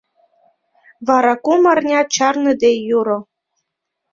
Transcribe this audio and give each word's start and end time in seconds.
Вара 1.07 1.33
кум 1.43 1.61
арня 1.73 2.01
чарныде 2.13 2.71
йӱрӧ. 2.87 3.17